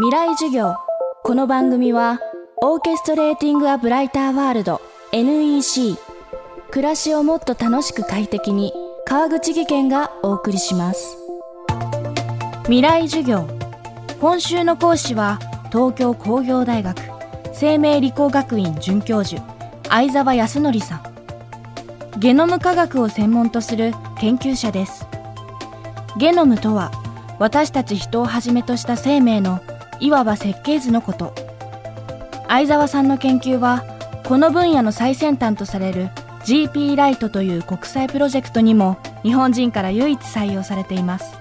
[0.00, 0.76] 未来授業。
[1.24, 2.20] この番組は
[2.62, 5.96] オーケストレーティング・ア・ブライター・ワールド NEC
[6.70, 8.72] 暮らしをもっと楽しく快適に
[9.04, 11.18] 川口義賢がお送りします。
[12.66, 13.44] 未来授業。
[14.20, 15.40] 今週の講師は
[15.72, 16.96] 東京工業大学
[17.52, 19.42] 生命理工学院准教授
[19.88, 20.96] 相沢康則さ
[22.14, 22.20] ん。
[22.20, 25.08] ゲノム科学を専門とする研究者です。
[26.18, 26.92] ゲノムとは
[27.40, 29.60] 私たち人をはじめとした生命の
[30.00, 31.34] いわば設計図のこと。
[32.48, 33.84] 相沢さんの研究は
[34.24, 36.08] この分野の最先端とされる
[36.44, 41.36] GP ライトという国際プロジェクトにも日本人から唯一採用されています。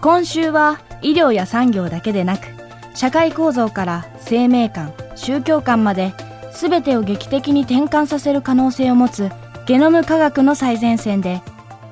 [0.00, 2.46] 今週は医療や産業だけでなく
[2.94, 6.12] 社会構造から生命観宗教観まで
[6.52, 9.30] 全てを劇的に転換させる可能性を持つ
[9.66, 11.40] ゲノム科学の最前線で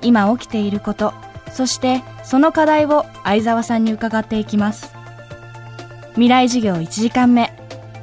[0.03, 1.15] 今起きていること
[1.53, 5.00] そしてその課題を相沢さんに伺っていきます。
[6.15, 7.53] 未来授業1時間目。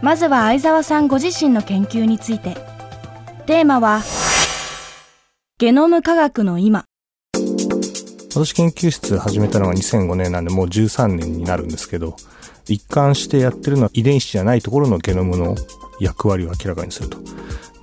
[0.01, 2.55] まずは相沢さんご自身の研究について。
[3.45, 4.01] テーマは
[5.57, 6.85] ゲノム科学の今。
[8.33, 12.15] 私研究室始めたのが2005年なんでもう13年になるんですけど
[12.67, 15.55] 一貫してやってるのは遺伝子じゃないところのゲノムの
[15.99, 17.17] 役割を明らかにすると。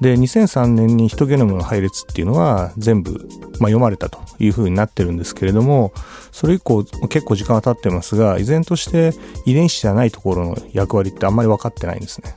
[0.00, 3.20] で、2003年にヒトゲノムの配列っていうのは全部、まあ、
[3.68, 5.92] 読まれたというふうになってるんですけれども、
[6.32, 9.12] それ以降結構時間は経ってますが、依然として
[9.46, 12.36] 遺伝子じゃないところの役割ってあんまり分かってないんですね。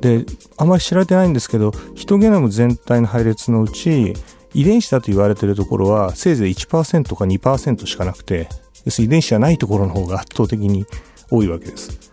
[0.00, 0.24] で、
[0.56, 4.14] あんまり知られてないんですけど、ヒトゲノム全体の配列のうち、
[4.52, 8.48] 遺伝子だと言われてるところは、せいぜい1%か2%しかなくて、
[8.84, 10.86] 要するに遺伝子じゃないところの方が圧倒的に
[11.30, 12.10] 多いわけです。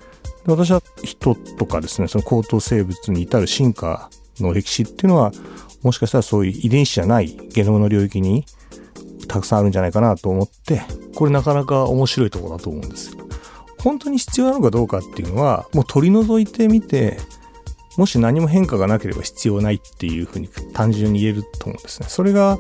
[0.48, 4.10] 私は人とかですね、その高等生物に至る進化
[4.40, 5.32] の歴史っていうのは、
[5.84, 8.46] もしかしたらそういう遺伝子じゃないゲノムの領域に
[9.28, 10.82] たくさんあるんじゃないかなと思って、
[11.16, 13.16] これなかなか面白いところだと思うんです。
[13.80, 17.18] 本当に必要なのかどうかっていうのは、もう取り除いてみて、
[17.98, 22.08] もし何も変化がなければ必要ないっていうふうに単純に言えると思うんですね。
[22.10, 22.58] それが、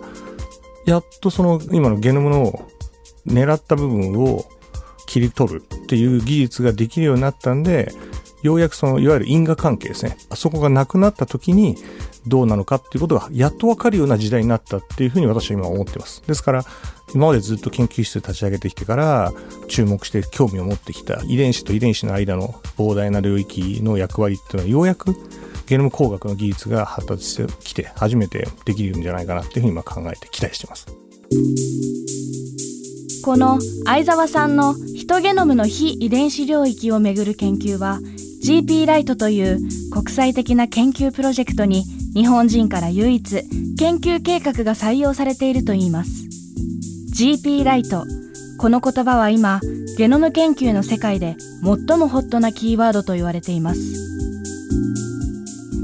[0.85, 2.67] やっとその今のゲノムの
[3.27, 4.45] 狙った部分を
[5.17, 7.91] 切り取るっていう技術ができるようになったんで、
[8.43, 10.17] ようやくそのいわゆる因果関係ですね。
[10.29, 11.75] あそこがなくなった時に
[12.27, 16.21] どうなのかっていうことがやっとわかるような時代になったっていうふうに私は今思ってます。
[16.27, 16.65] ですから、
[17.13, 19.33] 今までずっと研究室立ち上げてきてから
[19.67, 25.15] 注目して興味を持ってきた遺伝子と遺伝子の間の膨大な領域の役割っていうのはようやく
[25.67, 30.85] ゲノム工学の技術が発達してきて初めてできるんじゃないかなっていうふうに今考えて期待してます。
[33.23, 34.73] この相沢さんの
[35.07, 37.99] ヒトゲノムの非遺伝子領域をめぐる研究は
[38.43, 39.59] GP ライトという
[39.89, 43.41] 国際的な研究プロジェクトに日本人から唯一
[43.77, 46.27] 研究計画が採用されているといいます。
[47.17, 48.03] GP ライト
[48.59, 49.61] この言葉は今
[49.97, 53.79] ゲノム研究の世界で最もホットなキーワードと言われています。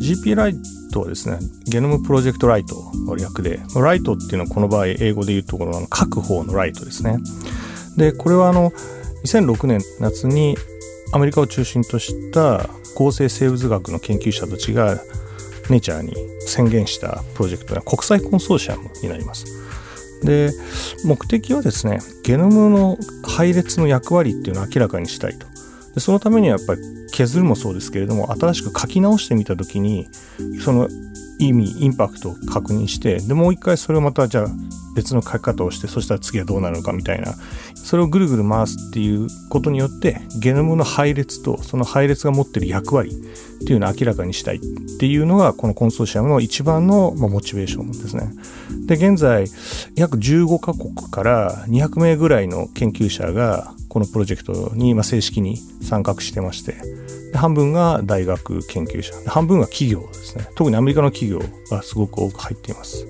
[0.01, 0.55] GP ライ
[0.91, 7.19] トはですねゲノムプロジェクトライトの略でライトっていうのはこの場合英語で言うところの各方のライトですね。
[7.95, 8.73] でこれはあの
[9.23, 10.57] 2006年夏に
[11.11, 14.99] アメリカを中心とした合成生物学の研究者たちが
[15.69, 19.45] ネイチャーに宣言したプロジェクトは国際コンソーシアムになります。
[20.23, 20.51] で
[21.03, 25.45] 目的はですねゲノムの配列の役割っていうのを明らかにしたいと
[25.93, 26.81] でそのためにはやっぱり
[27.11, 30.07] 削るもそうですけれども新しく書き直してみた時に
[30.63, 30.87] その
[31.39, 34.47] 意味インパクトを確認してでもう一回それをまたじゃあ
[34.95, 37.35] 別の書き方をしてそしたら次はどうなるのかみたいな。
[37.75, 44.59] それをぐるぐる回すっていうことによってゲノムの配列とその配列が持ってる役割っていうのを明らかにしたいっ
[44.99, 48.31] ていうのがこのコンソーシアムの一番のモチベーションですね。
[48.85, 49.47] で現在
[49.95, 56.75] 約15カ国から200名ぐらいの研究者がこのプロジェクトに正式に参画してまして
[57.35, 60.47] 半分が大学研究者半分が企業ですね。
[60.55, 63.05] 特にアメリカの企業がすごく多く入っています。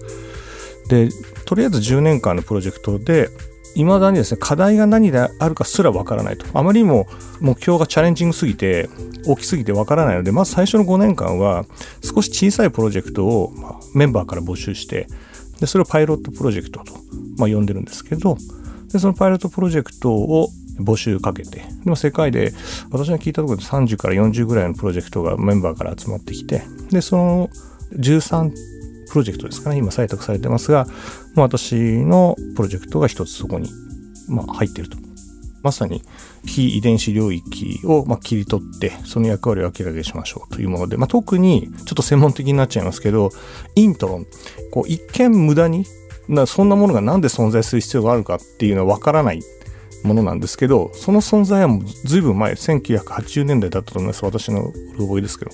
[0.89, 1.09] で
[1.45, 3.29] とりあえず10年間のプロジェクトで
[3.75, 6.45] いまだにですね課題が何であるかすらわからないと。
[6.53, 7.07] あまりにも
[7.39, 8.89] 目標がチャレンジングすぎて
[9.25, 11.65] 大きすぎてわからないのでまず最初の5年間は
[12.03, 13.51] 少し小さいプロジェクトを、
[13.95, 15.07] メンバーから募集して
[15.59, 16.93] でそれをパイロットプロジェクトと、
[17.37, 18.37] まあ、呼んでるんですけど
[18.91, 22.51] でそのパイロットプロジェクトを募集かけて、でも世界で
[22.91, 27.49] 私が聞いたところで30から40ぐらいのプロジェクトがメンバーから集まってきて、で、その
[27.95, 28.51] 13
[29.13, 30.87] プロジェクトですかね、今採択されてますが、
[31.35, 33.69] 私のプロジェクトが一つそこに、
[34.27, 34.97] まあ、入っていると。
[35.61, 36.01] まさに
[36.45, 40.53] 非遺伝子領域をま切り取ってその役割を明らかにしましょう。
[40.53, 43.29] というもので、まあ、特にちょっと専門的になっちゃいますけど
[43.75, 44.25] イントロン。
[44.71, 45.85] こう一見無駄に
[46.27, 49.41] なそんなものが何で存在する必要があるかっていうのはわからない。
[50.03, 54.25] ものなんですけどその存在はもう随分前1980年代だったと思います。
[54.25, 55.51] 私の覚えですけど。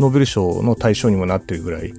[0.00, 1.92] ノーベル賞の対象にもなってるぐらい。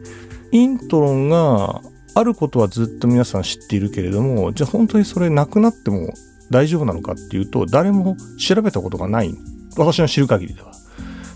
[0.54, 1.82] イントロンが
[2.14, 6.14] あることはずっと皆さん知っているけれどもじゃあ本当にそれなくなっても
[6.52, 9.34] 大丈夫なのかっていうと誰も調べたことがない。
[9.76, 10.72] 私の知る限りでは。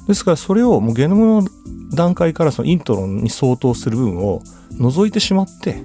[0.08, 1.48] ですからそれをもうゲノムの
[1.96, 4.44] 段階からそのイントロンに相当する部分を
[4.74, 5.81] 除いてしまって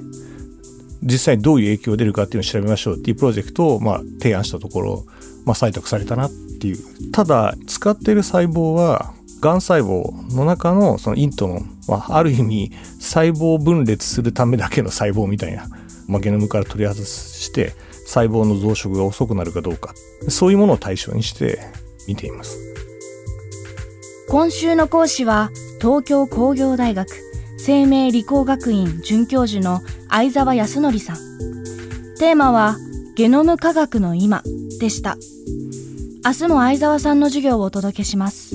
[1.03, 5.07] 実際にどういう影響が出るかっていうのを調べましょうっていうプロジェクトをまあ提案したところ、
[5.47, 6.31] まあ、採択されたなっ
[6.61, 7.11] ていう。
[7.13, 15.67] ただ使っている細胞はがん細胞の中のそのイントロンはある意味細胞分裂するためだけの細胞みたいな、
[16.07, 17.75] まあ、ゲノムから取り外して
[18.07, 19.95] 細胞の増殖が遅くなるかどうか。
[20.29, 21.59] そういうものを対象にして
[22.07, 22.57] 見ています。
[24.29, 25.51] 今週の講師は
[25.81, 27.09] 東京工業大学
[27.59, 31.17] 生命理工学院准教授の相沢康則さん。
[32.17, 32.77] テーマは
[33.17, 34.45] ゲノム科学の今
[34.79, 35.17] でした。
[36.25, 38.55] 明日も相沢さんの授業をお届けします。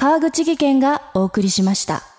[0.00, 2.09] 川口技研がお送りしました。